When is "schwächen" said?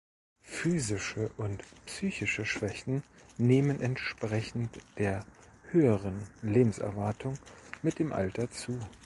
2.43-3.03